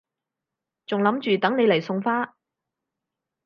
[0.87, 2.35] 仲諗住等你嚟送花